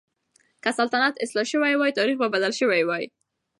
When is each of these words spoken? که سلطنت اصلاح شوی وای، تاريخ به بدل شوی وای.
که 0.63 0.71
سلطنت 0.77 1.15
اصلاح 1.23 1.43
شوی 1.51 1.75
وای، 1.79 1.91
تاريخ 1.97 2.17
به 2.19 2.27
بدل 2.29 2.51
شوی 2.59 2.83
وای. 2.89 3.05